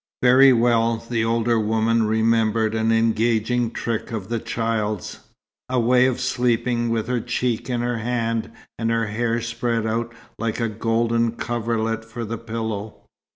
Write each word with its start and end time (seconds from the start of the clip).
Very 0.23 0.51
well 0.51 0.97
the 0.97 1.23
older 1.23 1.59
woman 1.59 2.01
remembered 2.07 2.73
an 2.73 2.91
engaging 2.91 3.69
trick 3.69 4.11
of 4.11 4.29
the 4.29 4.39
child's, 4.39 5.19
a 5.69 5.79
way 5.79 6.07
of 6.07 6.19
sleeping 6.19 6.89
with 6.89 7.07
her 7.07 7.21
cheek 7.21 7.69
in 7.69 7.81
her 7.81 7.99
hand, 7.99 8.49
and 8.79 8.89
her 8.89 9.05
hair 9.05 9.39
spread 9.41 9.85
out 9.85 10.11
like 10.39 10.59
a 10.59 10.69
golden 10.69 11.33
coverlet 11.33 12.03
for 12.03 12.25
the 12.25 12.39
pillow. 12.39 12.95